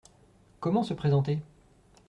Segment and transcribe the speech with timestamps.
[0.59, 1.43] Comment se présenter?